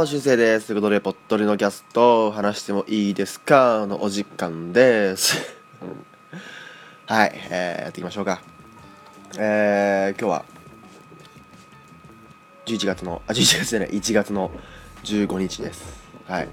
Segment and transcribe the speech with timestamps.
[0.00, 0.68] も、しゅうせいです。
[0.68, 3.84] ということで、ぽっとりのキャスト、話してもいいですか？
[3.86, 5.36] のお時間です。
[7.04, 8.40] はい、えー、やっていきましょうか。
[9.36, 10.44] えー、今日は、
[12.64, 14.50] 11月の、あ、11月じゃない、1月の
[15.04, 15.82] 15日です。
[16.26, 16.48] はい。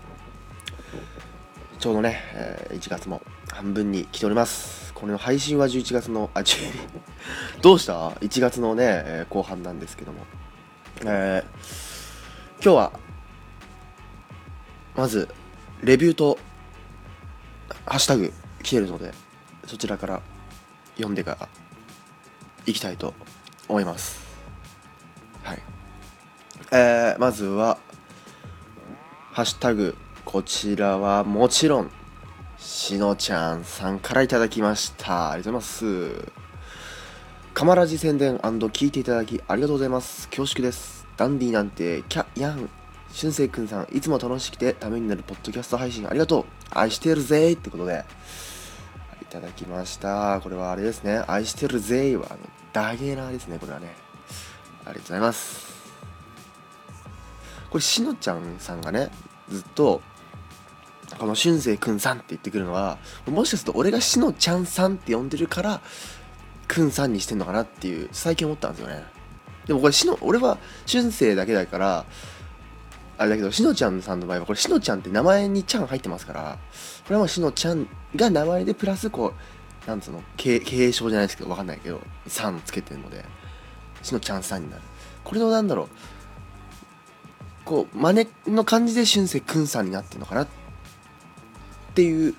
[1.79, 3.21] ちょうどね、えー、1月も
[3.53, 4.91] 半分に来ております。
[4.93, 6.73] これの配信は11月の、あ、10
[7.63, 10.25] どうした ?1 月のね、えー後半なんですけども。
[11.05, 11.97] えー
[12.59, 13.06] 今日は
[14.97, 15.29] まず
[15.83, 16.39] レビューと
[17.85, 18.33] ハッシュタグ
[18.63, 19.13] 来てるので
[19.65, 20.21] そちらから
[20.95, 21.47] 読んでから
[22.65, 23.13] いきたいと
[23.69, 24.25] 思います。
[25.43, 25.61] はい。
[26.71, 27.77] えー、まずは
[29.31, 31.91] ハッシュタグこちらはもちろん
[32.57, 35.31] しのちゃんさんからいただきました。
[35.31, 36.31] ありがとうございます。
[37.53, 40.27] カマラジ宣伝聞いていただきありがとうございます。
[40.29, 41.05] 恐縮です。
[41.15, 42.69] ダンディなんてキャヤン。
[43.17, 46.45] しゅんせいくんさんいつも楽しくてためになるポッドキャスト配信ありがとう。
[46.69, 48.05] 愛してるぜーってことで
[49.23, 50.39] いただきました。
[50.43, 51.23] これはあれですね。
[51.27, 52.37] 愛してるぜはあの
[52.73, 53.57] ダゲーナーですね。
[53.57, 53.95] これはね。
[54.85, 55.65] ありがとうございます。
[57.71, 59.09] これしのちゃんさんがね
[59.49, 60.03] ずっと
[61.17, 65.81] このしゅんせいくんさんって言ってくるのはもしかすると俺がしのちゃんさんって呼んでるから
[66.67, 69.03] くんさんにしてんのかなっていう最近思ったんですよね。
[69.65, 72.05] でもこれしの俺は春生だけだから
[73.17, 76.59] あれだけどしのちゃんさんの場合はこれしのちゃんって名前にちゃん入ってますから
[77.05, 79.33] これはもうしのちゃんが名前でプラスこ
[79.85, 83.25] うなんつうの継継承じゃないですけどわかんないけど「さん」つけてるので
[84.03, 84.81] しのちゃんさんになる。
[85.23, 85.87] これのなんだろう
[87.65, 88.13] こう真
[88.45, 90.47] 似の感じで春生くんさんになってるのかなっ
[91.93, 92.33] ていう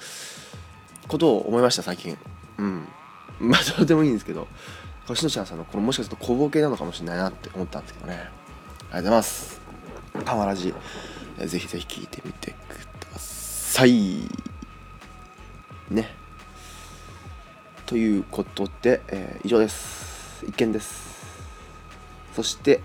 [1.06, 2.16] ことを思いました最近。
[2.56, 2.88] うん。
[3.38, 4.48] まあどうでもいいんですけど
[5.06, 8.14] 星野ちゃんさんのこのもしかすると小ボケなのかもしれないなって思ったんですけどね。
[8.14, 9.58] ありがとうございます。
[10.24, 10.74] パワラジ
[11.39, 12.77] えーぜひぜひ聞いてみてく
[13.12, 14.23] ださい。
[15.90, 16.14] ね。
[17.86, 20.45] ということで、えー以上です。
[20.46, 21.08] 一見です。
[22.34, 22.80] そして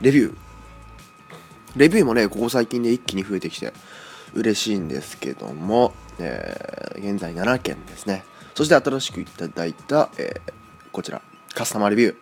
[0.00, 0.36] レビュー。
[1.76, 3.72] レビューもねここ最近で一気に増えてきて
[4.34, 8.24] 嬉しいんですけども、えー現在7件ですね。
[8.54, 10.52] そして新しくいただいた、えー
[10.92, 11.22] こちら
[11.54, 12.16] カスタマーレビュー、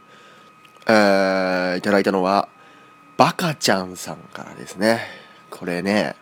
[0.87, 2.49] えーいただいたのは
[3.21, 5.03] バカちゃんさんからですね
[5.51, 6.17] これね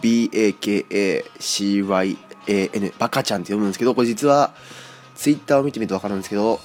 [0.00, 2.18] BAKACYAN
[2.98, 4.52] バカちゃんって読むんですけどこれ実は
[5.14, 6.58] ツイッターを見てみると分かるんですけど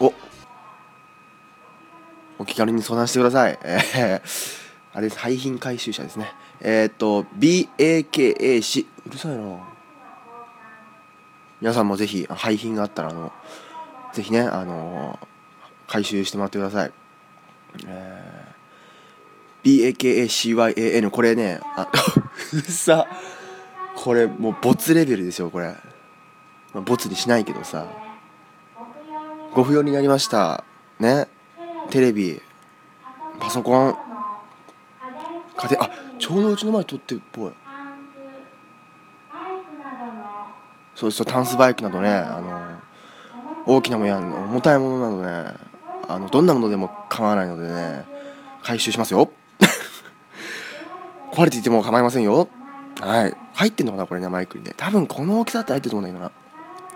[0.00, 0.12] お
[2.40, 3.56] お気軽に相談してください。
[3.62, 4.60] えー、
[4.92, 6.32] あれです、廃品回収車ですね。
[6.60, 9.60] えーっと、BAKAC、うるさいな
[11.60, 13.32] 皆さんもぜひ、廃品があったら、あの、
[14.12, 15.18] ぜひね、あの
[15.86, 16.92] 回収してもらってください。
[17.86, 18.45] えー、
[19.66, 21.88] BAKACYAN、これね、あ、
[22.54, 23.06] うっさ、
[23.96, 25.74] これもう、ボツレベルですよ、これ。
[26.72, 27.86] まあ、ボツにしないけどさ。
[29.54, 30.64] ご不要になりました。
[31.00, 31.28] ね。
[31.90, 32.40] テレビ
[33.38, 33.96] パソコン
[35.56, 37.52] 家庭あちょうどうちの前撮ってるっぽい
[40.94, 45.54] そうですタンスバイクなどねあの大きなもや重たいものなどね
[46.08, 48.04] あのどんなものでも構わないのでね
[48.62, 49.30] 回収しますよ
[51.36, 52.48] 壊れていても構いませんよ。
[52.98, 53.36] はい。
[53.52, 54.72] 入ってんのかなこれねマイクにね。
[54.74, 56.30] 多分この大きさって入ってると思うんだけど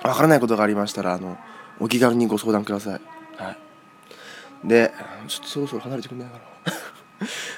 [0.03, 0.09] な。
[0.11, 1.37] わからないことがありましたらあの
[1.79, 3.01] お気軽にご相談ください。
[3.37, 3.51] は
[4.65, 4.67] い。
[4.67, 4.95] で
[5.29, 6.39] ちょっとそろそろ離れてくんないか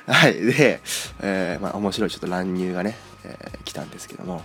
[0.06, 0.10] な。
[0.12, 0.34] はい。
[0.34, 0.80] で、
[1.20, 4.42] えーまあ面白いちょっと乱入がね、えー来たんですけども。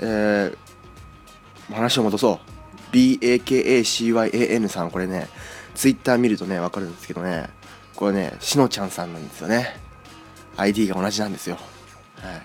[0.00, 2.40] えー話を戻そ
[2.90, 2.92] う。
[2.92, 5.28] BAKACYAN さんこれね
[5.76, 7.50] ツイッター見るとね分かるんですけどね。
[7.94, 9.86] これねしのちゃんさんなんですよね。
[10.58, 11.56] ID が同じなんですよ。
[12.20, 12.42] はい。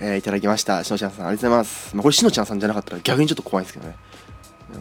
[0.00, 0.84] えーいただきました。
[0.84, 3.96] しのちゃんさんありがとうございます、まあ、これしのちゃんさんじゃなかったら逆にちょっと怖いんですけどね。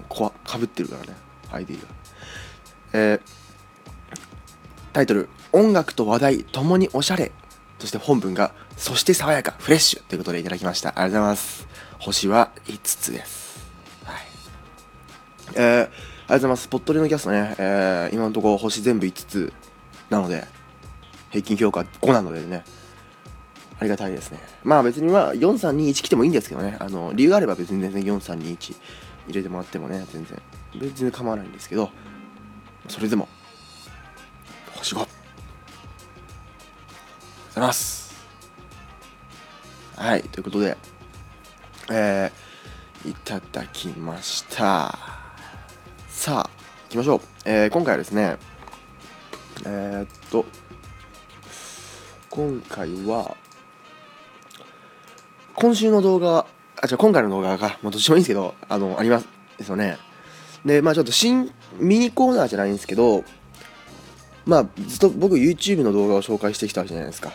[0.10, 1.16] 怖かぶってるからね。
[1.52, 1.80] ID が。
[2.94, 3.48] えー
[4.94, 7.32] タイトル「音楽と話題ともにおしゃれ」
[7.78, 10.90] そして本文が「そして爽やかフレッシュ」ということでいただきました。
[10.90, 11.68] ありがとうございます。
[12.00, 13.68] 星は5つです。
[14.04, 14.26] はい。
[15.54, 15.94] えー、ありがとう
[16.30, 16.68] ございます。
[16.68, 19.54] ポットリのキャストね、えー今のところ星全部5つ
[20.10, 20.48] なので
[21.38, 22.64] 平均評価5なのでね。
[23.80, 24.40] ありがたいですね。
[24.64, 26.78] まあ別にまあ4321来てもいいんですけどね。
[26.80, 28.76] あの理由があれば別に全然4321
[29.28, 30.42] 入れてもらってもね全然。
[30.76, 31.90] 別に構わないんですけど
[32.88, 33.28] それでも
[34.76, 35.18] 星5ありがとう
[37.48, 38.16] ございます。
[39.96, 40.78] はいということで
[41.90, 44.98] えー、いただきました。
[46.10, 46.50] さあ
[46.86, 48.38] 行きましょう、えー今回はですね
[49.66, 50.46] えーっと
[52.38, 53.36] 今回は
[55.56, 56.46] 今週の動画
[56.80, 59.98] あじゃ今回の動画がもうどっちもいいんですけどあのありますですよね。
[60.64, 63.24] でまあちょっと新ミニコーナーじゃないんですけど
[64.46, 67.32] まあずっと僕 YouTube の動画を紹介してきたわけじゃないですか。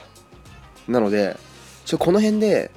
[0.86, 1.36] なので
[1.84, 2.70] ちょこの辺で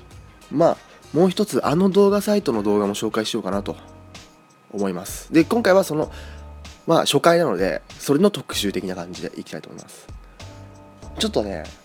[0.50, 0.78] まあ
[1.14, 3.76] もう一つあの動画サイトの動画も紹介しようかなと
[4.72, 5.32] 思います。
[5.32, 6.12] で今回はその
[6.88, 10.08] まあ初回なのでそれの特集的な感じでいきたいと思います。
[11.20, 11.85] ちょっとね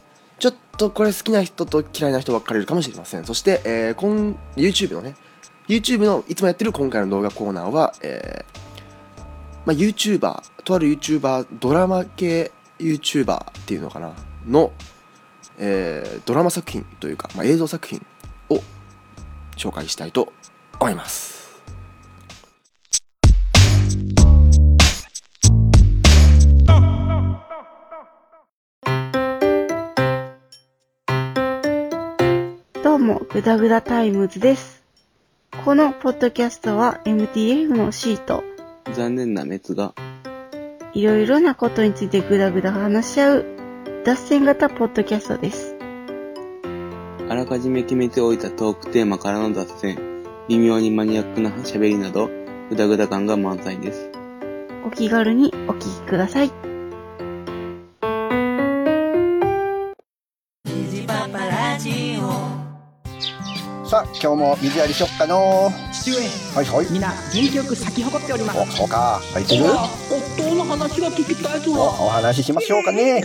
[0.80, 3.24] とこれ好きな人と嫌いな人分かれるかもしれません。
[3.26, 5.14] そして、えー、今 YouTube のね。
[5.68, 9.20] YouTube のいつもやってる今回の動画コーナーは、えー
[9.66, 14.14] まあ、YouTuber とある YouTuber ドラマ系 YouTuber っていうのかな？
[14.48, 14.72] の、
[15.58, 18.04] えー、ドラマ作品というか、まあ、映像作品
[18.48, 18.62] を
[19.56, 20.32] 紹介したいと
[20.80, 21.39] 思います。
[33.32, 34.82] ぐだぐだタイムズです。
[35.64, 38.42] このポッドキャストは MTF のシート。
[38.92, 39.94] 残念な滅が。
[40.94, 43.44] いろいろなことについてぐだぐだ話し合う
[44.04, 45.76] 脱線型ポッドキャストです。
[47.28, 52.28] あらかじめ決めておいたトークテーマからの脱線、微妙にマニアックな喋りなど、
[52.68, 54.10] ぐだぐだ感が満載です。
[54.84, 56.69] お気軽にお聞きください。
[64.22, 66.19] 今日も水やりしよっかの父上。
[66.55, 66.93] はいはい。
[66.93, 68.58] みんな元気よく咲き誇っております。
[68.61, 69.19] おそうか。
[69.32, 69.64] 入ってる？
[69.64, 73.22] 夫の話が聞きたいぞおお話ししましょうかね。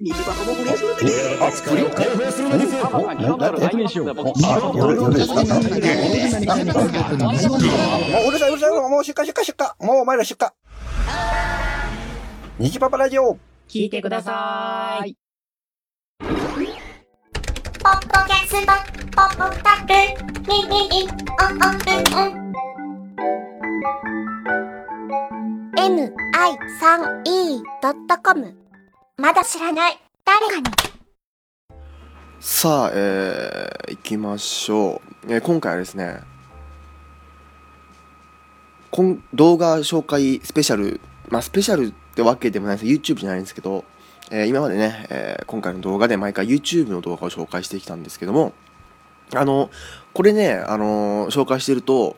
[0.00, 4.14] 虹箱の不倫するえあ不倫何何何何しようあ
[4.74, 5.44] 夜夜ですかもう
[8.28, 10.48] うるさいうるさいもう出荷出荷出荷もうお前ら出荷
[12.58, 13.38] 虹パパラジオ
[13.68, 15.16] 聞いてください
[17.80, 18.72] ポッドキャスト、
[19.14, 19.92] ポッドタク、
[20.50, 21.06] ミミミ、
[21.40, 21.78] オンオン
[22.16, 22.38] オン。
[27.80, 28.56] mi3e.com
[29.16, 30.64] まだ知らない誰かに
[32.40, 36.22] さあ、えー、行きましょう、えー、今回はですね
[38.90, 43.84] こん動画紹介スペシャルまあスペシャルってわけでもないです YouTube じゃないんですけど
[44.30, 48.52] えー、今までね、えー、今回の動画で毎回 YouTube の動画を紹介してきたんですけども、
[49.34, 49.70] あの、
[50.12, 52.16] これね、あのー、紹介してると、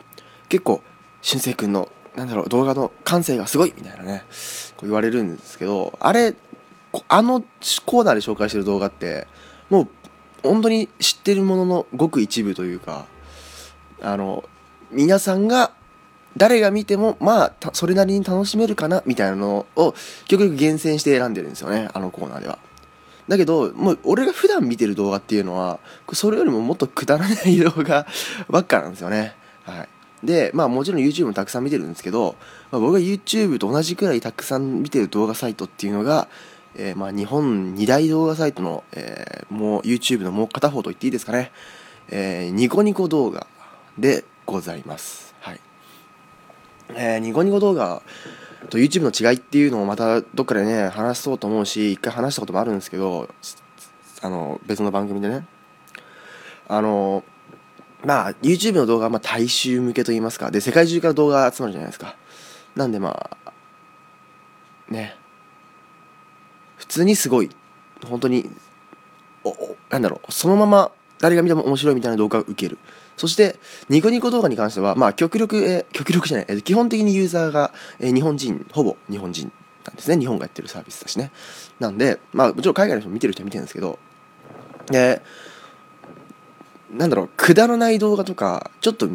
[0.49, 0.83] 結構、
[1.23, 4.25] しゅんせい君の、なんだろう、動画の感性がすごいみたいなね、
[4.77, 6.35] こう言われるんですけど、あれ、
[7.07, 7.45] あの
[7.87, 9.29] コーナーで紹介してる動画って、
[9.69, 9.89] もう、
[10.43, 13.07] 本当に知ってるもののごく一部というか、
[14.01, 14.45] あの、
[14.91, 15.73] 皆さんが
[16.37, 19.95] 誰が見てもまあそれなりに楽しめるかなみたいなのを
[20.27, 22.59] 極力厳選して選んでるんですよねあのコーナーでは。
[23.29, 25.79] だけどもう俺が普段見てる動画っていうのは
[26.13, 28.07] それよりももっとくだらない動画
[28.51, 29.37] ばっかなんですよね。
[29.63, 29.89] はい、
[30.27, 32.35] でまあもちろん YouTube もたくさん見てるんですけど、
[32.73, 36.27] まあ、僕が YouTube と同じくらいたくさん見てる動画サイトっていうのが、
[36.75, 41.53] えー、まあ日本2大動画サイトの、えー、もう YouTube のもう片方と言っていいですかね、
[42.09, 43.47] えー、ニコニコ動画
[43.97, 45.30] でございます。
[46.95, 48.03] えー、ニコニコ動画
[48.69, 53.29] と YouTube の違いっていうのをまたどっかでね話そうと思うし一回話したこともあるんですけど
[54.23, 55.47] あの別の番組でね。
[56.69, 57.25] あの
[58.05, 60.51] まあ YouTube の動画はまあ大衆向けと言いますか。
[60.51, 62.17] で世界中から動画集まるじゃないですか。
[62.77, 63.53] なんでまあ
[64.89, 65.17] ね。
[66.77, 67.51] 普通にすごい。
[68.09, 68.51] 本当に
[69.45, 69.55] お
[69.91, 70.33] なんだろう。
[70.33, 72.79] そのまま誰が見ても面白いみたいな動画を受ける。
[73.21, 73.57] そして、
[73.91, 79.53] ニコニコ動画に関しては、まあ、極力、えー、極力じゃない、えー、基本的にユーザーが、えー、日本人、ほぼ日本人
[79.85, 80.19] なんですね。
[80.19, 81.31] 日本がやってるサービスだしね。
[81.79, 83.99] なんで、まあ、もちろん海外の人も見てる人は見てるんですけど、
[84.87, 85.21] で、
[86.91, 89.07] なんだろう、くだらない動画とか、ちょっと、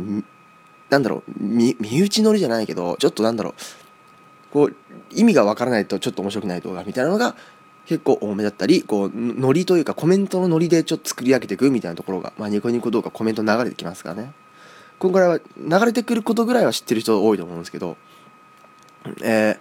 [0.91, 4.75] なんだろう、身内乗りじゃないけど、ちょっとなんだろう、こう、
[5.15, 7.35] 意味がわからないとちょっと面白くない動画みたいなのが、
[7.85, 14.33] 結構多めだったりこうノリというかコメントのノリでちょっと作り上げていくみたいなところが、まあ、ニコニコ動画コメント流れてきますからね。
[14.97, 17.97] こんぐらいは流れてくることぐらいは知ってる人多いと思うんですけど、
[19.21, 19.57] えー、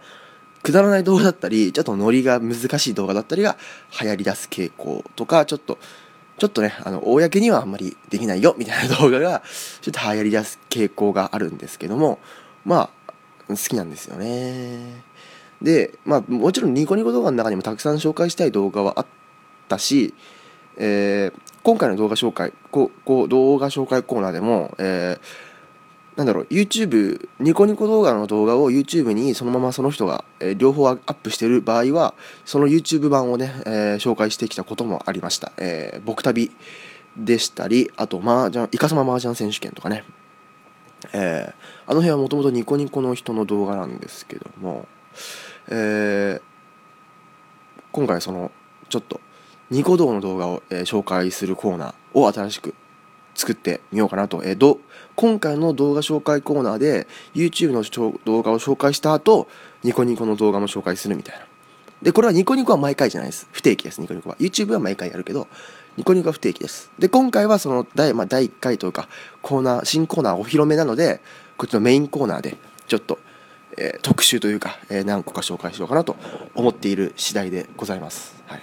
[0.63, 3.57] くだらない動画だったりちょっとノリが難しい動画だったりが
[4.01, 5.79] 流行り出す傾向とかちょっと
[6.39, 9.43] ちょっとねあの公にはあんまりできないよみたいな動画が
[9.81, 12.19] ちょっと流行り出す傾向があるんですけども
[12.65, 13.13] まあ
[13.49, 15.03] 好きなんですよね。
[15.65, 19.07] で、まあ、もちろんニコニコ動画の中にもたくさん紹介したい動画はあっ
[19.67, 20.15] たし、
[20.77, 36.51] えー、今回の動画紹介ここ動画紹介コーナーでも、えー、なんだろう YouTube ニコニコ動画の動画を YouTube にそのままその人が、えー両方アップしてる場合はその YouTube 版をね、えー紹介してきたこともありました、えー僕旅
[37.17, 40.05] でしたりあと麻雀イカサマ麻雀選手権とかね。
[41.15, 41.55] えー
[41.87, 44.89] あの辺はもともとニコニコの人の動画なんですけども、
[45.69, 46.55] えー
[47.93, 48.51] 今回その
[48.89, 49.21] ちょっと
[49.71, 52.75] ニコ動の動画を、えー紹介するコーナーを新しく
[53.37, 54.81] 作ってみようかなと、えーど
[55.17, 57.83] 今回の動画紹介コーナーで YouTube の
[58.25, 59.49] 動画を紹介した後
[59.83, 61.47] ニコニコの動画も紹介するみたいな。
[62.03, 63.49] でこれはニコニコは毎回じゃないです。
[63.53, 64.37] 不定期ですニコニコは。
[64.39, 65.49] YouTube は毎回やるけど
[65.97, 66.91] ニコニコは不定期です。
[66.99, 69.09] で今回はその第,、まあ、第1回というか
[69.41, 71.21] コーナー新コーナーお披露目なので
[71.57, 72.57] こっちのメインコーナーで
[72.87, 73.19] ちょっと、
[73.79, 76.17] えー特集というか、えー何個か紹介しようかなと
[76.55, 78.43] 思っている次第でございます。
[78.47, 78.63] はい。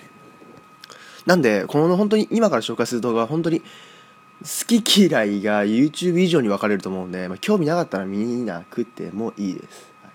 [1.25, 10.11] なんでこの本当に今から紹介する動画は本当に好き嫌いが YouTube 以上に分かれると思うんで、まあ、興味なかったら見なくてもいいです、はい。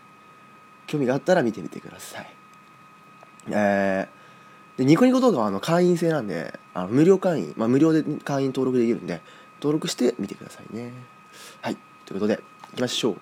[0.88, 2.26] 興味があったら見てみてください。
[3.50, 4.16] えー
[4.76, 9.22] でニコニコ動画はあの会員制なんであの無料会員、まあ、無料で会員登録できるんで
[9.58, 10.92] 登録して見てくださいね。
[11.62, 11.76] はい。
[12.04, 12.42] ということで
[12.74, 13.16] いきましょう。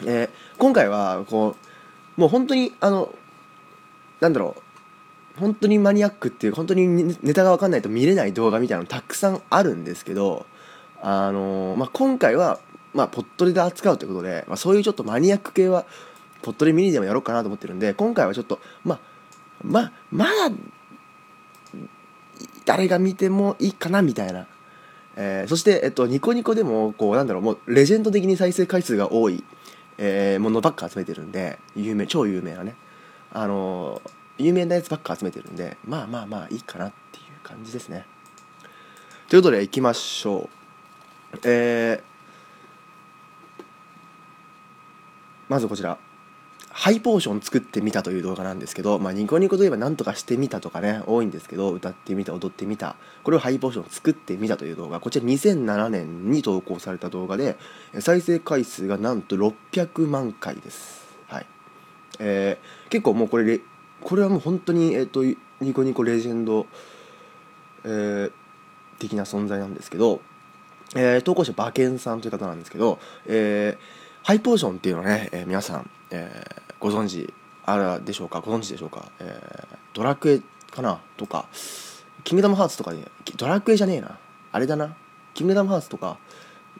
[0.00, 1.56] えー今回はこ
[2.16, 3.14] うもう本当にあの
[4.20, 4.56] なんだろ
[5.36, 10.46] う本当にマニアックっていう本当にネタが分かんないと見れない動画みたいなのたくさんあるんですけど
[11.02, 12.60] あのーまあ、今回は、
[12.94, 15.84] まあ、ポットで扱うということで、まあ、そういうちょっとマニアック系は
[16.40, 19.00] ポットレミニでもやろうかなと思ってるんで今回はちょっとまあ
[19.62, 20.54] まあまだ
[22.64, 24.46] 誰が見てもいいかなみたいな、
[25.16, 29.44] えーそして、えっと、ニコニコでもこうなんだろうもうレジェンド的に再生回数が多い、
[29.98, 32.74] えーものばっか集めてるんで有名超有名なね。
[33.32, 34.00] あの
[34.38, 38.06] 有名なやつばっか集めてるんでまあまあまあいいかなっていう感じですね。
[39.28, 40.48] ということでいきましょ
[41.32, 41.38] う。
[41.44, 42.14] えー
[45.48, 45.98] まずこちら。
[46.76, 54.98] ハイポーション作ってみたという動画なんですけど、まあ、ニコニコといえば何とかしてみたとかね多いんですけど歌ってみた踊ってみたこれをハイポーション作ってみたという動画。
[54.98, 57.56] こちら2007年に投稿された動画で
[58.00, 61.06] 再生回数がなんと600万回です。
[61.28, 61.46] はい。
[62.18, 63.60] えー結構もうこれ
[64.02, 65.22] これはもう本当に、えー、と
[65.60, 66.66] ニコニコレジェンド、
[67.84, 68.32] えー
[68.98, 70.20] 的な存在なんですけど、
[70.96, 77.32] えー投稿者馬券さんという方なんですけど、えーハイポーションっていうのはね、えー皆さん、えーご存知
[77.64, 78.42] あるでしょうか？
[78.42, 81.00] ご存知でしょうか、えードラクエかな？
[81.16, 81.46] とか。
[82.24, 84.18] キングダムハーツとかでドラクエじゃねえな。
[84.52, 84.94] あれだな。
[85.32, 86.18] キングダムハーツとか。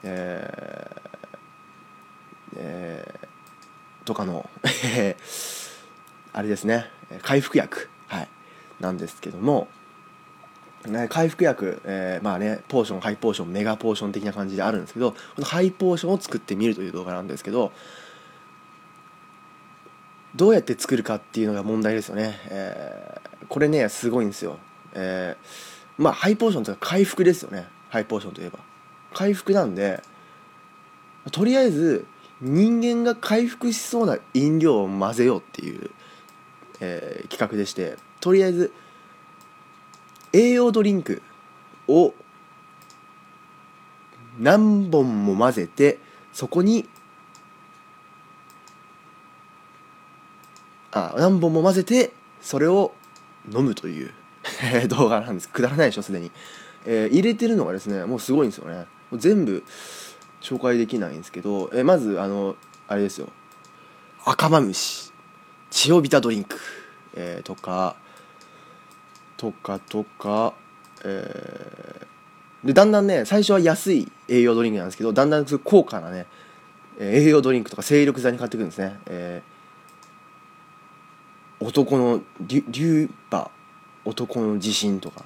[0.03, 4.47] えーえーとかの
[6.33, 6.85] あれですね。
[7.23, 7.89] 回復薬。
[8.07, 8.29] はい。
[8.79, 9.67] なんですけども。
[10.85, 17.71] ね、回復薬、えーまあねポーションハイポーションメガポーション的な感じであるんですけどこのハイポーションを作ってみるという動画なんですけど
[20.35, 24.57] どうやって作るかっていうのが問題ですよね、えーこれねすごいんですよ、
[24.93, 27.67] えーまあハイポーションというか回復ですよね。
[27.89, 28.59] ハイポーションといえば。
[29.13, 30.01] 回復なんで
[31.31, 32.05] とりあえず
[32.41, 35.89] 人間が回復しそうな飲料を混ぜようっていう、
[36.81, 38.73] えー企画でしてとりあえず
[40.33, 41.21] 栄養ドリンク
[41.87, 42.13] を
[44.37, 45.99] 何本も混ぜて
[46.33, 46.89] そこに
[50.95, 52.93] あ何本も混ぜてそれを
[53.53, 54.11] 飲むという
[54.87, 55.49] 動画なんです。
[55.49, 56.31] くだらないでしょすでに、
[56.85, 58.85] えー入れてるのがですねもうすごいんですよね。
[59.11, 59.63] もう全部
[60.41, 62.55] 紹介できないんですけど、えーまずあの
[62.87, 63.27] あれですよ。
[64.23, 65.11] 赤マムシ。
[65.69, 66.57] 千代ビタドリンク、
[67.15, 67.97] えーとか
[69.35, 70.53] とかとか、
[71.03, 76.25] えーでだんだんね最初は安い栄養ドリンクなんですけどだんだん高価なね
[76.99, 79.54] 栄養ドリンクとか精力剤に変わってくるんですね、えー
[81.65, 83.49] 男のリュリューバ
[84.05, 85.25] 男の自信とか。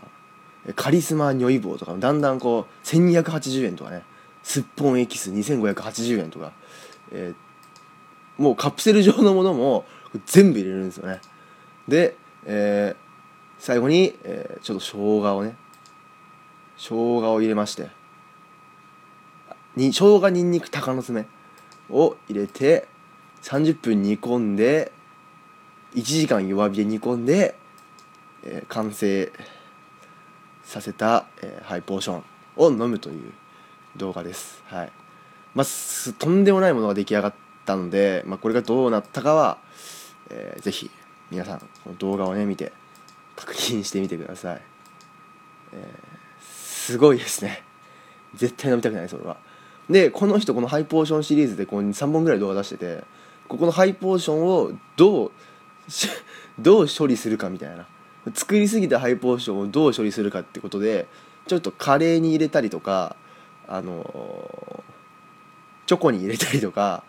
[0.75, 1.95] カリスマ如意棒とか。
[1.97, 4.03] だんだんこう1280円とかね。
[4.41, 6.53] すっぽんエキス2580円とか、
[7.11, 7.49] えー
[8.41, 9.83] もうカプセル状のものも
[10.25, 11.19] 全部入れるんですよね。
[11.89, 12.15] で、
[12.45, 13.09] えー
[13.61, 15.57] 最後に、えーちょっと生姜をね。
[16.77, 17.89] 生姜を入れまして。
[19.75, 21.27] に生姜にんにく鷹の爪
[21.89, 22.87] を入れて
[23.41, 24.93] 30分煮込んで
[25.95, 27.55] 1時間弱火で煮込んで、
[28.43, 29.31] えー完成
[30.63, 32.23] させた、えーハイポーション
[32.57, 33.31] を飲むという
[33.97, 34.63] 動画です。
[34.67, 34.91] はい。
[35.55, 37.33] まあすとんでもないものが出来上がっ
[37.65, 39.57] たので、まあ、これがどうなったかは、
[40.29, 40.91] えーぜひ
[41.31, 42.71] 皆さんこの動画をね見て
[43.35, 44.61] 確認してみてください、
[45.73, 47.63] えーすごいですね。
[48.35, 49.37] 絶対飲みたくないそれは。
[49.89, 53.03] でこの人このハイポーションシリーズでこう3本ぐらい動画出してて
[53.47, 55.31] ここのハイポーションをどう
[56.59, 57.87] どう処理するかみたいな。
[58.33, 61.07] 作りすぎたハイポーションをどう処理するかってことで
[61.47, 63.15] ちょっとカレーに入れたりとか
[63.67, 64.83] あの
[65.85, 67.03] チョコに入れたりとか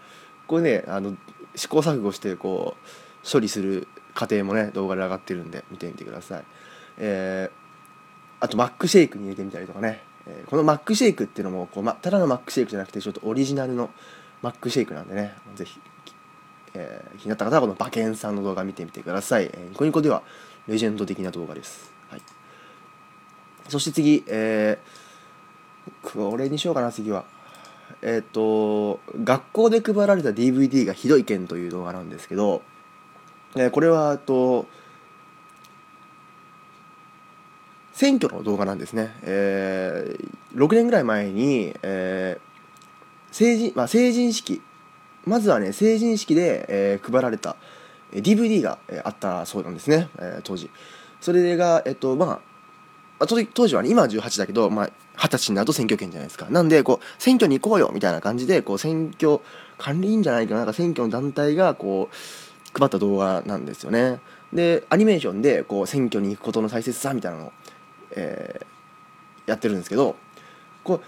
[0.46, 1.16] これねあの
[1.56, 6.44] 試行錯誤してこう処理する過程もね動画で上がってるんで見てみてください。
[6.98, 7.60] えー
[8.42, 13.90] あとマックシェイクに入れてみたりとかね、えーこのマックシェイクっていうのもこう、ま、ただのマックシェイクじゃなくてちょっとオリジナルの
[14.40, 15.78] マックシェイクなんでねぜひ、
[16.74, 20.22] えー気になった方はこの馬券さんの動画見てみてください、えーニコニコでは
[20.68, 22.22] レジェンド的な動画です、はい、
[23.68, 25.10] そして次、えー
[26.02, 27.24] これにしようかな次は。
[28.02, 32.62] えっ、と学校で配られた DVD がひどい件という動画なんですけど、
[33.56, 34.66] えーこれはと
[37.92, 44.62] 選挙の動画なんですね、えー6年ぐらい前に、えー成人まあ、成人式
[45.24, 47.56] まずはね成人式で、えー配られた
[48.12, 50.70] えー DVD が、えーあったそうなんですね、えー当時。
[51.20, 52.40] それがえっとま
[53.18, 56.46] ああ当時当時はね今は18だけど、まあ、20歳になると選挙権じゃないですか。
[56.50, 59.40] なんでこう選挙に行こうよみたいな感じでこう選挙
[59.76, 64.20] 管理委員じゃないけどなんか選挙の団体がこう配った動画なんですよね。
[64.52, 67.52] でアニメーションでこう選挙に行くことの大切さみたいなのを、
[68.12, 68.66] えー
[69.46, 70.14] やってるんですけど
[70.84, 71.00] こう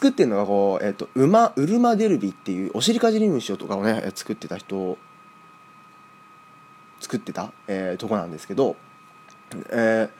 [0.00, 4.96] 作ってるのがこう、えー、と馬ウルマデルビっていうお尻かじり虫とかをね作ってた人
[7.00, 8.76] 作ってた、えーとこなんですけど、
[9.70, 10.10] えー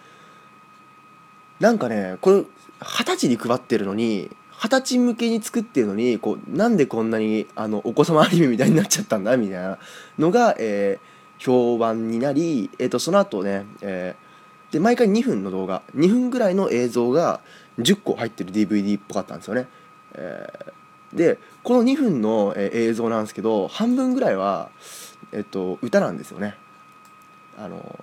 [1.61, 2.45] なんかねこれ
[2.83, 9.79] 二十歳に配ってるのに二十歳向けに作ってるのにこうなんでこんなにあのお子様アニメみたいになっちゃったんだみたいな
[10.19, 11.11] のが、えー
[11.43, 14.31] 評判になり、えー、とその後ね、えー
[14.71, 17.41] で毎回2分の動画2分ぐらいの映像が
[17.83, 19.69] 10個入ってる DVD っぽかったんですよね。
[20.15, 20.73] えー
[21.11, 24.71] でこの2分の、えー映像なんですけど半分ぐらいは、
[25.33, 26.57] えっと歌なんですよね。
[27.59, 27.99] あの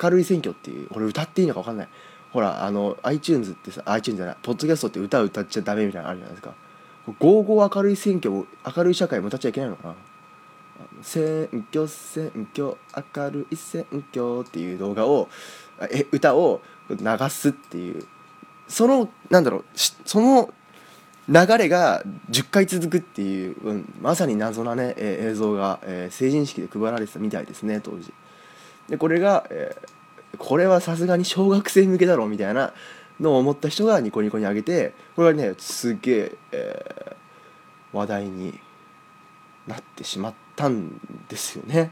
[0.00, 1.88] 明るい選挙っていうこれ歌っていいのか分かんない
[2.32, 6.54] ほらあの iTunes ってさ iTunes じゃないポッドキャストって歌歌っちゃダメみたいなのあるじゃないですか
[7.18, 9.94] 「ゴーゴー明るい選挙明るい社会も歌っちゃいけないのかな
[11.02, 12.76] 選挙選挙
[13.14, 15.28] 明るい選挙っていう動画を
[15.90, 16.96] え歌を流
[17.28, 18.06] すっていう
[18.72, 20.52] そのなんだろうその
[21.28, 28.12] 流れが10回続くっていう、うんまさに謎なね、えー映像が、えー成人式で配られてたみたいですね当時。
[28.88, 29.88] でこれが、えー
[30.38, 32.72] これはさすがに小学生向けだろうみたいな
[33.20, 38.58] のを思った人がニコニコに上げてこれはねすげええー話題に
[39.66, 41.90] なってしまったんですよね。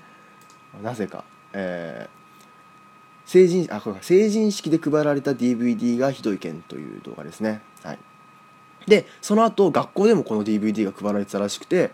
[0.82, 2.19] なぜか、えー
[3.30, 7.62] 成人あこれ成人式で配られた DVD がひどい件という動画ですね。
[7.84, 7.98] はい。
[8.88, 11.92] でその後学校でもこの DVD が配られてたらしくて、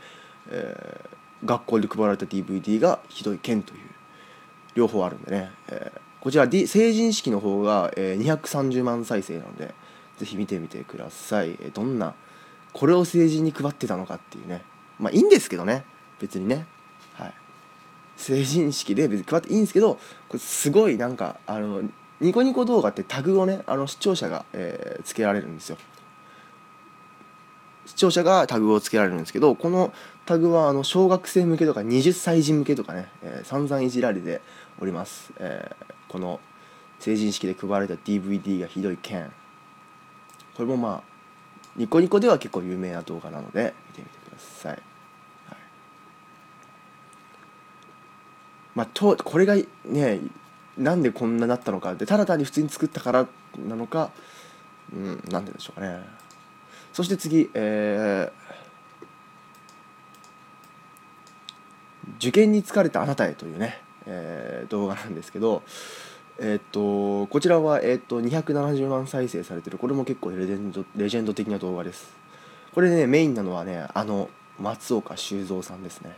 [0.49, 3.81] えー学校で配られた DVD がひどい件という
[4.75, 9.75] 両方あるんでね、えーこちら、D、成人式の方が、えー230万再生なので
[10.17, 12.15] ぜひ見てみてください、えどんな
[12.73, 14.63] これを成人に配ってたのかっていうね。
[14.99, 15.85] まあいいんですけどね。
[16.19, 16.67] 別にね。
[18.17, 19.95] 成人式で別に配っていいんですけど
[20.29, 21.83] これすごいなんかあの
[22.21, 25.77] ニコニコ動画ってタグをねあの視聴者が、えーつけられるんですよ。
[27.85, 29.93] 視聴者がタグをつけられるんですけどこの
[30.25, 34.41] タグはあの小学生向けとか20歳児向けとかね、えー散々いじられて
[34.81, 36.41] おります、えーこの
[36.99, 39.31] 成人式で配られた DVD がひどい件。
[40.55, 41.17] これもまあ
[41.77, 44.79] ニコニコでは結構有名な動画なので見てみてください、はい、
[48.77, 50.21] まあとこれがね
[50.79, 53.27] なんでこんななったのかでただ単に普通に作ったから
[53.59, 54.11] なのか
[54.93, 56.01] うんなんででしょうかね。
[56.93, 58.47] そして次、えー
[62.19, 65.63] 受験に疲れたあなたへ」というね、えー動画なんですけど、
[66.39, 69.77] えっとこちらは、えっと270万再生されてる。
[69.79, 72.09] これも結構レジェンドレジェンド的な動画です。
[72.75, 76.17] これねメインなのはねあの松岡修造さんですね。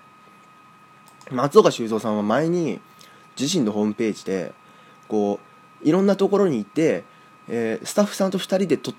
[1.30, 2.80] 松岡修造さんは前に
[3.38, 4.52] 自身のホームページで
[5.08, 5.40] こ
[5.82, 7.04] ういろんなところに行って、
[7.48, 8.92] えースタッフさんと2人でと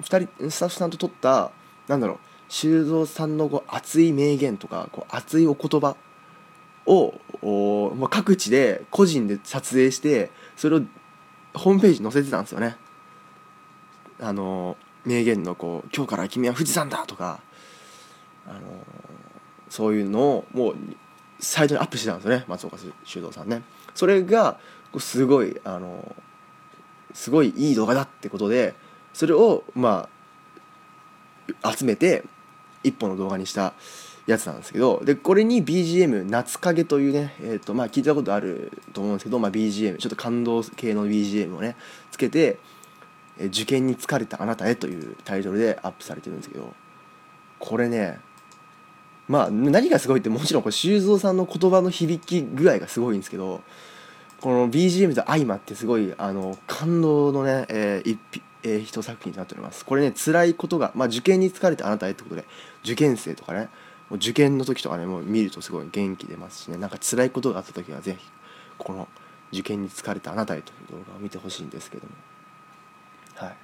[0.00, 1.50] 二人スタッフさんと撮った
[1.88, 5.96] なんだろう修造さんのこう熱い名言とかこう熱いお言葉
[6.86, 10.82] をおまあ、各地で個人で撮影してそれを
[11.54, 12.76] ホームページに載せてたんですよね。
[14.20, 17.40] あの名言のこう「今日から君は富士山だ!」とか
[18.46, 18.60] あの
[19.68, 20.76] そういうのをもう
[21.40, 23.62] サイトにアップしてたんですよね松岡修造さんね。
[23.94, 24.58] それが
[24.98, 26.14] すごいあの
[27.12, 28.74] すごいいい動画だってことで
[29.12, 30.08] それをま
[31.62, 32.24] あ集めて
[32.84, 33.74] 1本の動画にした
[34.26, 41.76] やつなんですけどでこれに BGM「夏影」というね、えーとまあ、聞いたことあると思うんですけど、まあ、BGM ちょっと感動系の BGM をね
[42.10, 42.58] つけて
[43.40, 46.74] 「受験に疲れたあなたへ」というタイトルでアップされてるんですけど
[47.58, 48.20] これね
[49.28, 53.62] まあ何がすごいってもちろんこれ修造さんの言葉の響き具合がすごいんですけど
[54.40, 58.18] この BGM と相まってすごいあの感動のね、えー一
[58.62, 59.84] えー一作品となっております。
[59.84, 62.44] これね辛いことが、まあ、受験に疲れてあなたへってことで
[62.82, 63.68] 受験生とかね
[64.10, 66.76] もう受験の時とかねもう見るとすごい元気出ますしね。
[66.76, 68.26] なんか辛いことがあった時はぜひ
[68.78, 69.08] この
[69.52, 72.12] 「受験に疲れたあなたへ」という動画を見てほしいんですけども。
[73.34, 73.56] はい。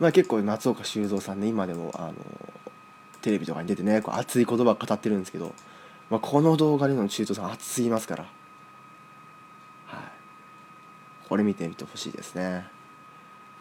[0.00, 2.14] まあ結構松岡修造さんね今でもあの
[3.26, 5.52] テレビとかに出てねこう熱い言葉を語ってるんですけど、
[6.10, 8.24] まあ、この動画での中東さん熱すぎますから。
[9.86, 10.02] はい。
[11.28, 12.68] これ見てみてほしいですね。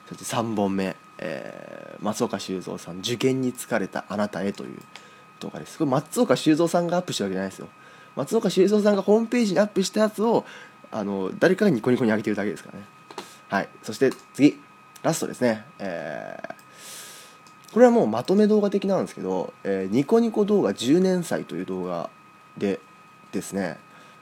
[0.07, 4.77] そして3本目、えー松岡修造さん「受験に疲れたあなたへ」という
[5.39, 5.79] 動画です。
[5.79, 7.67] これ松岡修造さんがアップしたわけじゃないですよ。
[8.15, 10.45] 松岡修造さんがホームページにアップしたやつを
[10.91, 12.85] あの誰かがニコニコに上げてるだけですからね。
[13.49, 13.69] はい。
[13.81, 14.59] そして次
[15.01, 15.65] ラストですね。
[15.79, 16.64] えー
[17.75, 22.09] これはもうまとめ動画的なんですけど、えーニコニコ動画10年祭という動画
[22.57, 22.79] で
[23.33, 23.77] ですね、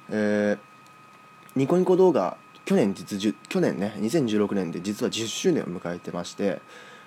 [0.09, 0.59] えー
[1.55, 2.35] ニコニコ動画
[2.65, 6.61] 去年実去年ね2016年で実は10周年を迎えてまして、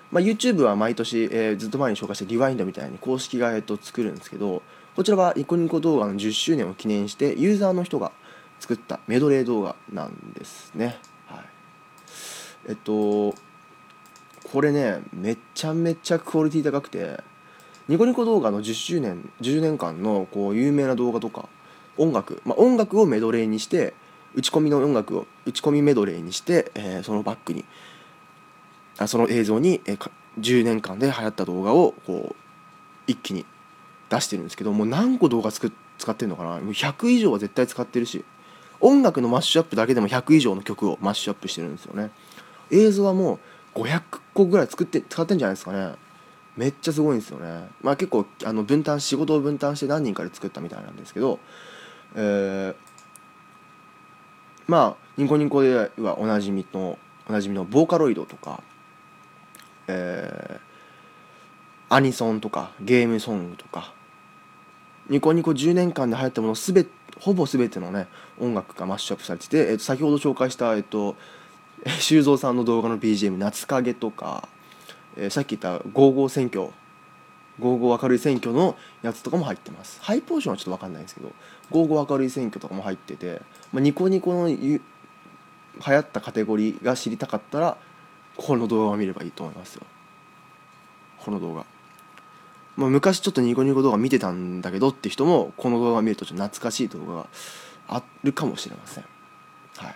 [0.09, 4.61] まあ、YouTube は毎年、えーずっと前に紹介したリワインドみたいに公式が、えー、と作るんですけど
[4.95, 8.13] こちらはニコニコ動画の10周年を記念してユーザーの人が
[8.61, 10.97] 作ったメドレー動画なんですね。
[11.25, 11.45] はい。
[12.69, 13.35] えっと
[14.51, 17.21] これねめちゃめちゃクオリティ高くて
[17.87, 21.47] ニコニコ動画の10周年10年間のこう有名な動画とか
[21.97, 23.93] 音楽、まあ、音楽をメドレーにして
[24.35, 27.65] 打ち込みの音楽を打ち込みメドレーにして、えーそのバックに
[28.97, 32.35] あその映像に、えー10年間で流行った動画をこう
[33.07, 33.43] 一気に
[34.09, 36.49] 出してるんですけどもう何個動画つく使ってるのかな？
[36.49, 38.23] もう100以上は絶対使ってるし
[38.79, 42.11] 音楽のマッシュアップだけでも100以上の曲をマッシュアップしてるんですよね。
[42.69, 43.39] 映像はもう
[43.77, 44.01] 500
[44.33, 45.93] 個ぐらい作って使ってんじゃないですかね。
[46.55, 47.69] めっちゃすごいんですよね。
[47.81, 51.39] まあ結構あの分担仕事を分担して何人かで作ったみたいなんですけど
[52.15, 52.75] えー
[54.67, 56.97] まあニコニコではおなじみの
[57.29, 58.61] おなじみのボーカロイドとか
[59.87, 63.93] えーアニソンとかゲームソングとか
[65.09, 66.85] ニコニコ10年間で流行ったものすべ
[67.19, 68.07] ほぼ全てのね
[68.39, 71.15] 音楽がマッシュアップされてて、えっと先ほど紹介したえっと
[71.99, 74.47] 修造さんの動画の BGM「夏影」とか、
[75.15, 76.69] えーさっき言った「ゴーゴー選挙」
[77.59, 79.99] 「ゴーゴー明るい選挙」のやつとかも入ってます。
[80.01, 81.31] ハイポーションはちょっと分かんないんですけど
[81.71, 84.81] 「ゴーゴー明るい選挙」とかも入ってて、まあ、ニコニコのゆ
[85.85, 87.77] 流行ったカテゴリーが知りたかったら
[88.35, 89.83] この動画を見ればいいと思いますよ。
[91.19, 91.65] この動画、
[92.77, 97.27] まあ、昔ちょっとニコニコ動画見てたんだけどって人もこの動画を見るとちょっと懐かしい動画が
[97.87, 99.05] あるかもしれません。
[99.77, 99.95] はい、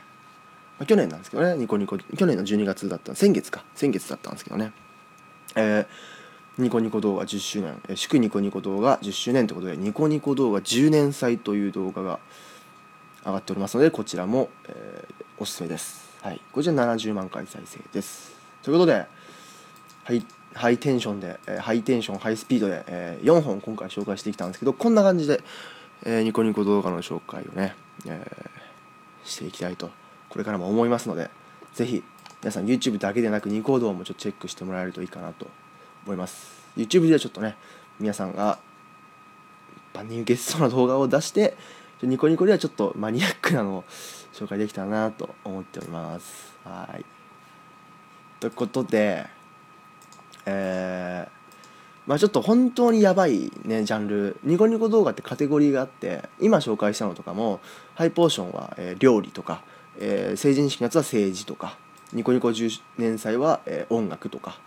[0.82, 4.74] まあ、去年なんですけどねニコニコ去年の12月だった先月か先月だったんですけどね。
[5.56, 5.86] えー
[6.58, 12.20] ニコニコ動画10周年、えー祝ニコニコ動画10周年ということでニコニコ動画10年祭という動画が
[13.24, 16.18] 上がっておりますのでこちらも、えーおすすめです。
[16.24, 16.42] はい。
[16.52, 18.32] こちら70万回再生です。
[18.64, 19.06] ということで
[20.56, 25.44] ハイテンションで、えーハイテンションハイスピードで、えー4本今回紹介してきたんですけどこんな感じで、
[26.06, 27.76] えーニコニコ動画の紹介をね、
[28.08, 29.92] えーしていきたいと
[30.32, 31.30] これからも思いますので
[31.74, 32.04] ぜひ
[32.42, 35.48] 皆さん YouTube だけでなくニコ動もちょっとチェックしてもらえるといいかなと
[36.06, 36.62] 思います。
[36.78, 37.58] YouTube ではちょっとね
[38.00, 38.58] 皆さんが
[39.94, 41.58] 万人受けしそうな動画を出して
[42.02, 43.84] ニコニコではちょっとマニアックなのを
[44.34, 46.58] 紹介できたらなと思っております。
[46.64, 47.06] はい。
[48.40, 49.28] ということで
[50.46, 51.42] えー
[52.08, 54.38] まあちょっと本当にやばいねジャンル。
[54.44, 57.60] ニコニコ動画ってカテゴリーがあって今紹介したのとかも
[57.94, 59.64] ハイポーションは、えー料理とか、
[60.00, 61.78] えー成人式のやつは政治とか
[62.14, 64.58] ニコニコ10年祭は、えー音楽とか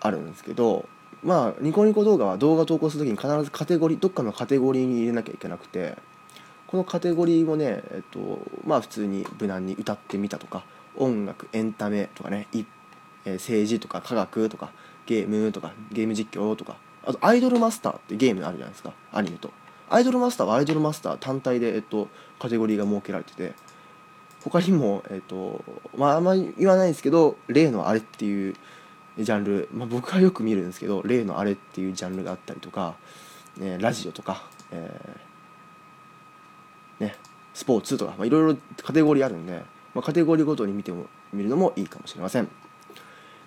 [0.00, 0.88] あるんですけど
[1.22, 5.96] まあニコニコ動画は動画投稿する時に必ずカテゴリーどっかのカテゴリーに入れなきゃいけなくて
[6.66, 10.64] このカテゴリーをねえっとまあ普通に無難に歌ってみたとか
[10.96, 12.64] 音楽エンタメとかねい
[13.24, 14.72] えー政治とか科学とか
[15.06, 19.50] ゲームとかゲーム実況とかあとアイドルマスターってゲームあるじゃないですかアニメと。
[19.88, 22.08] アイドルマスターはアイドルマスター単体で、えっと、
[22.40, 23.52] カテゴリーが設けられてて
[24.42, 25.62] 他にも、えっと
[25.96, 28.56] まあ、あんまり言わないんですけど例のあれっていう
[29.18, 32.94] ジャンル、まあ、僕はよく見るんですけど例のあれっていうジャンルがあったりとか、
[33.58, 37.16] ね、ラジオとか、えーね、
[37.52, 39.62] スポーツとか、まあ、いろいろカテゴリーあるんで、
[39.94, 42.48] まあ、カテゴリーごとに見ても見るのもいいかもしれません。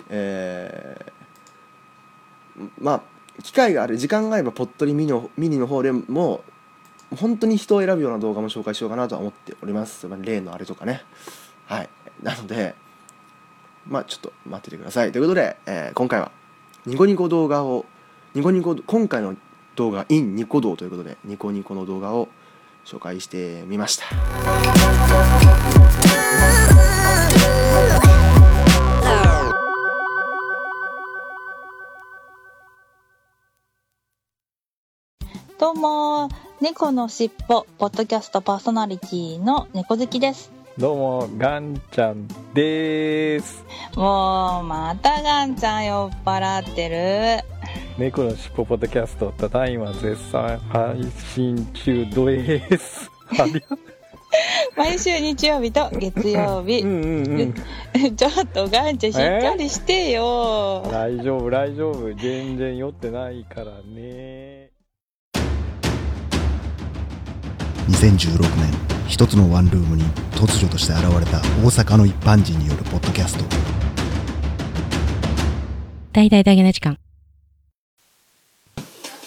[0.10, 1.23] えー
[2.79, 3.01] まあ
[3.41, 6.43] 機会がある時間があればポットリミニのミニの方でも
[7.15, 11.04] 本当に人を選ぶような動画も紹介しようかなとは思っております、例のあれとかね。
[11.65, 11.89] はい。
[12.21, 12.76] なので
[13.86, 15.12] まあちょっと待っててください。
[15.12, 16.32] ということで、えー今回は
[16.86, 17.86] ニコニコ動画を
[18.34, 19.36] ニコニコ今回の
[19.76, 22.30] 動画 in ニコ動ということでニコニコの動画を
[22.86, 24.06] 紹介してみました。
[35.60, 36.28] どうも、
[36.63, 40.49] 猫のしっぽ、ポッドキャストパーソナリティの猫好きです。
[40.78, 43.65] どうも、ガンちゃんでーす。
[43.97, 47.43] もう、またガンちゃん酔っ払ってる。
[47.97, 53.12] 猫のしっぽポッドキャスト、ただいま絶賛配信中です。
[54.78, 56.88] 毎週日曜日と月曜日う。
[56.88, 57.54] ん。
[58.15, 60.88] ちょっとガンちゃんしっかりしてよ。
[60.89, 62.13] 大丈夫、大丈夫。
[62.13, 64.53] 全然酔ってないからね。
[67.93, 68.71] 2016年
[69.08, 73.45] 一つのワンルームに突如として現れた大阪の一般人によるポッドキャスト
[76.12, 76.99] 大々だけな時間。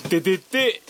[0.09, 0.83] ててて、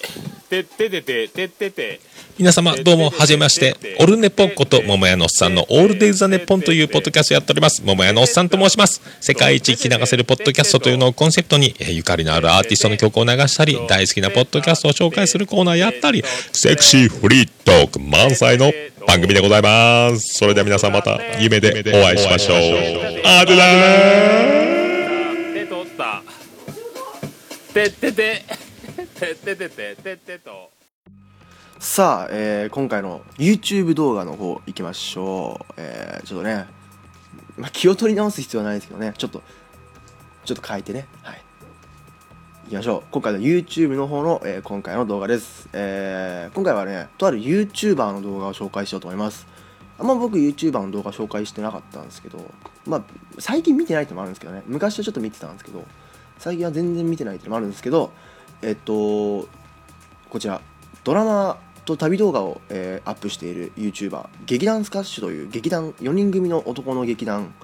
[0.50, 2.00] てててて、ててて。
[2.38, 3.75] 皆様どうもはじめまして。
[3.99, 7.83] オルネポンこと桃屋のおっさんのオールデイズ・ザ・ネッポンというポッドキャストやっております。
[7.83, 9.01] 桃屋のおっさんと申します。
[9.22, 16.22] 世界一聞き流せるポッドキャストというのをコンセプトにえーゆかりのあるアーティストの曲を流したり大好きなポッドキャストを紹介するコーナーやったり
[16.53, 18.70] セクシーフリートーク満載の
[19.07, 20.38] 番組でございます。
[20.38, 22.57] それでは皆さんまた夢でお会いしましょう。
[23.25, 26.22] あでだー手取った。
[27.72, 27.88] て。
[27.88, 28.12] て。
[28.12, 29.57] て、てて。
[29.57, 30.75] てて、ててと。
[31.88, 36.66] さあ、えー今回の YouTube 動画の方行きましょう、えーちょっとね、
[37.57, 39.14] まあ、気を取り直す必要はないですけどね。
[39.16, 39.40] ちょっと
[40.44, 41.07] ちょっと変えてね。
[41.22, 41.42] はい。
[42.64, 43.03] 行きましょう。
[43.12, 49.46] 今回の YouTube の方の、えー今回の動画です、えー今回はねとある YouTuber の動画を紹介しようと思います。
[49.96, 52.53] あんま僕 YouTuber の動画紹介してなかったんですけど
[52.85, 53.03] まあ
[53.38, 54.64] 最近見てないってのもあるんですけどね。
[54.66, 55.85] 昔はちょっと見てたんですけど
[56.38, 58.11] 最近は全然見てないってのもあるんですけど
[58.61, 59.49] えっと
[60.29, 60.61] こちら。
[61.05, 67.55] ドラマと旅動画を、えーアップしている YouTuber 劇団スカッシュという劇団4人組の男の劇団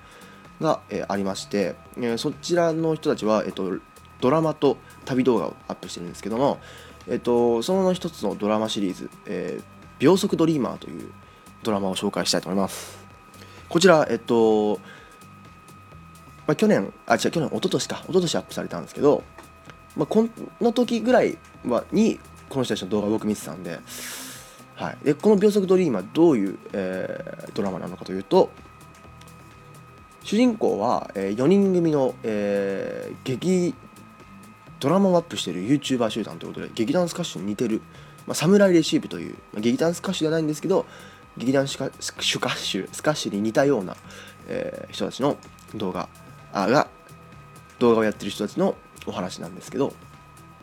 [0.61, 3.79] が、えーありまして、えーそちらの人たちは、えっと
[4.21, 6.59] ドラマと旅動画をアップしてるんですけども、
[7.09, 9.65] えっとその一つのドラマシリーズ「えー
[9.99, 11.13] 秒速ドリーマー」という
[11.63, 12.99] ドラマを紹介したいと思います。
[13.69, 14.77] こちらえっと、
[16.47, 19.23] まあ、去年あ違う去年一昨年か一昨年アップされたんですけど、
[19.97, 20.29] まあ、こ
[20.61, 22.21] の時ぐらいはに
[22.53, 23.81] この人たちの動画を僕見てたんで,、
[24.75, 28.51] はい、でこの「秒速ドリーマー」どういう、えードラマなのかというと
[30.23, 33.75] 主人公は、え4人組の、えー劇
[34.81, 37.81] ドラマをアップしている YouTuber 集団ということで劇団スカッシュに似てる、
[38.27, 40.87] まあ、サムライレシーブという、まあ、劇団スカッシュではないんですけど
[41.37, 43.97] 劇団シカシュカッシュスカッシュに似たような、
[44.49, 45.37] えー人たちの
[45.75, 46.09] 動画
[46.53, 46.89] あが
[47.79, 48.75] 動画をやってる人たちの
[49.07, 49.95] お話なんですけど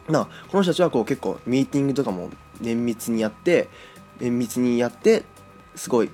[0.10, 2.30] まあこの人たちはこう結構ミーティングとかも
[2.62, 3.70] 綿密にやって
[4.20, 5.24] 綿密にやって
[5.76, 6.10] すごい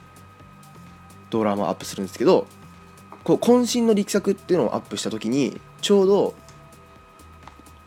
[1.29, 2.47] ドラマアップするんですけど
[3.23, 6.35] こう渾身の力作っていうのをアップした時にちょうど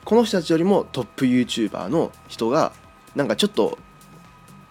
[0.04, 2.72] この人たちよりもトップ YouTuber の人が
[3.14, 3.78] なんかちょっと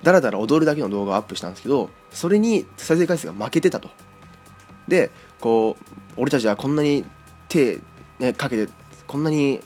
[0.04, 3.89] ダラダラ踊るだけの動画をアップしたんですけどそれに再生回数が負けてたと。
[4.88, 5.84] でこう
[6.17, 7.06] 俺たちはこんなに
[7.50, 7.80] 手、
[8.19, 8.71] ね、かけて
[9.06, 9.60] こんなに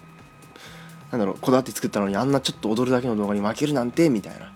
[1.11, 4.51] なんだろうこだわって作ったのにあんなちょっと踊るだけの動画に負けるなんてみたいな。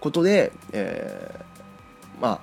[0.00, 2.40] ことで、えーまあ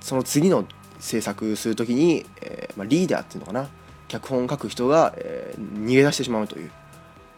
[0.00, 0.64] その次の
[0.98, 3.68] 制作する時に、えーまあ、リーダーっていうのかな。
[4.08, 6.70] 脚本を書く人が、えー逃げ出してしまうという。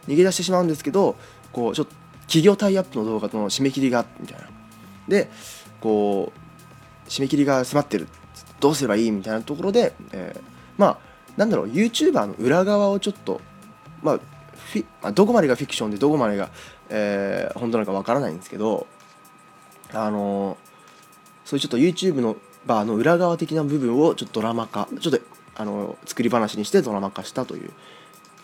[0.07, 1.15] 逃げ出してしまうんですけど
[1.51, 4.47] こうちょっと企業タイアップの動画との締め切りがみたいな。
[5.07, 5.29] で
[5.81, 6.31] こ
[7.05, 8.07] う締め切りが迫ってる。
[8.59, 9.11] どうすればいい？
[9.11, 10.41] みたいなところで、えー
[10.77, 10.97] まあ
[11.35, 13.41] なんだろう YouTuber の裏側をちょっと
[14.03, 16.49] まあフィまあどこまでがフィクションでどこまでが、
[16.89, 18.87] えー本当なのかわからないんですけど
[19.93, 20.71] あのー
[21.45, 25.19] そういうちょっと YouTube のバーの裏側的な部分をちょっとドラマ化ちょっと
[25.55, 27.71] あの作り話にしてドラマ化したという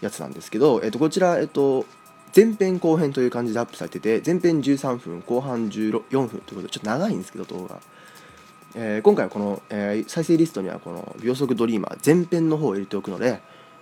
[0.02, 1.86] やつなんですけど、えっと、こちら、えっと、
[2.36, 7.80] 前編後編という感じでアップされてて前編13分後半14分ということでちょっと長いんですけど動画、
[8.76, 13.42] えー今回はこの、えー再生リストにはこの秒速ドリーマー前編の方を入れておくので、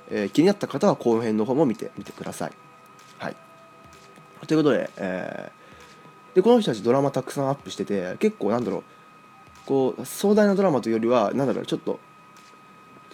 [0.09, 2.51] えー気になった方は後編の方も見てみてください。
[3.17, 3.35] はい。
[4.47, 8.83] ということで,、えーでこの人たちドラマたくさんアップしてて結構なんだろう
[9.65, 11.99] こう壮大なドラマというよりはなんだろうちょっと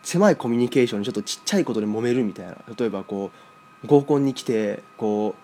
[0.02, 2.56] 狭いコミュニケーションにちょっとちっちゃいことで揉めるみたいな。
[2.76, 3.32] 例えばこ
[3.84, 5.36] う合コンに来てこ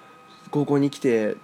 [0.47, 1.37] う合コンに来て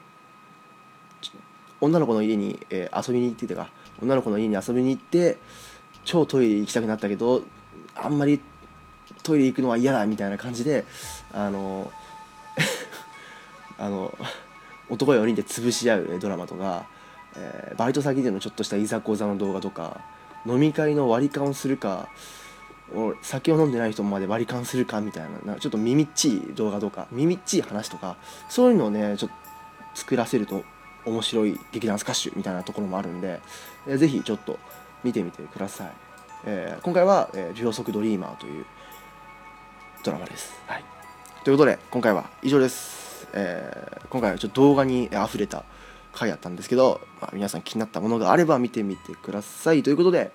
[1.82, 3.70] 女の子の家に、えー遊びに行っててか
[4.02, 5.38] 女の子の家に遊びに行って
[6.04, 7.44] 超トイレ行きたくなったけど
[7.96, 8.42] あんまり
[9.24, 10.86] トイレ行くのは嫌だみたいな感じで
[11.34, 11.92] あの
[13.80, 14.16] あの
[14.90, 16.86] 男4人で潰し合うドラマとか、
[17.36, 20.00] えーバイト先でのちょっとしたいざこざの動画とか
[20.46, 22.08] 飲み会の割り勘をするか
[23.22, 28.18] 酒を飲んでない人まで割り勘するかみたいななちょっと耳っちい動画とか耳っちい話とか
[28.50, 29.36] そういうのをねちょっと
[29.96, 30.64] 作らせると
[31.06, 33.42] 面白い劇団スカッシュみたいなところもあるんで、
[33.88, 34.60] えーぜひちょっと
[35.04, 35.92] 見てみてください、
[36.46, 38.66] えー今回は、えー秒速ドリーマー」という
[40.04, 40.84] ドラマです、はい、
[41.44, 45.66] ということで今回は以上です、えー今回はちょっと動画にあふれた
[46.12, 50.32] 回やったんですけど、まあ、皆さん気になったものがあれば見てみてくださいということで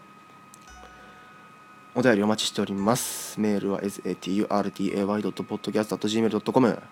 [1.94, 3.38] お便りお待ちしております。
[3.40, 6.82] メールは saturday.podcast.gmail.com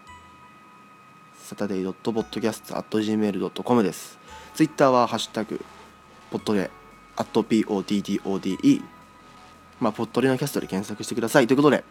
[1.44, 4.18] saturday.podcast.gmail.com です。
[4.54, 5.64] ツイッターはハッシュタグ、
[6.30, 6.70] ポットレ、
[7.14, 8.82] アット PODDODE、
[9.80, 11.46] まあ、ポットレのキャストで検索してください。
[11.46, 11.84] ということで、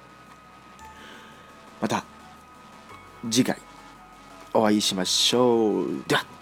[1.81, 2.03] また
[3.29, 3.57] 次回
[4.53, 6.03] お会いしましょう。
[6.07, 6.34] では。